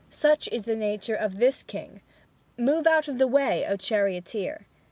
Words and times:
Such 0.09 0.49
is 0.51 0.63
the 0.65 0.75
nature 0.75 1.13
of 1.13 1.37
this 1.37 1.61
king! 1.61 2.01
Move 2.57 2.87
out 2.87 3.07
of 3.07 3.19
the 3.19 3.27
way, 3.27 3.67
O 3.67 3.75
charioteer!" 3.77 4.65